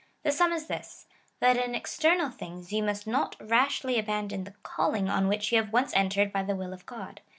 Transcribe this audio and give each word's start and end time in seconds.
The 0.23 0.31
sum 0.31 0.51
is 0.51 0.65
this, 0.65 1.05
that 1.41 1.57
in 1.57 1.75
external 1.75 2.31
things 2.31 2.73
you 2.73 2.81
must 2.81 3.05
not 3.05 3.35
rashly 3.39 3.99
abandon 3.99 4.45
the 4.45 4.55
calling 4.63 5.07
on 5.11 5.27
which 5.27 5.51
you 5.51 5.59
have 5.61 5.71
once 5.71 5.93
entered 5.95 6.33
by 6.33 6.41
the 6.41 6.55
will 6.55 6.73
of 6.73 6.87
God. 6.87 7.21